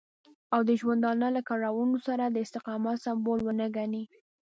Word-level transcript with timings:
او 0.53 0.61
د 0.69 0.69
ژوندانه 0.81 1.27
له 1.35 1.41
کړاوونو 1.49 1.97
سره 2.07 2.23
د 2.27 2.37
استقامت 2.45 2.97
سمبول 3.05 3.39
ونه 3.43 3.67
ګڼي. 3.77 4.03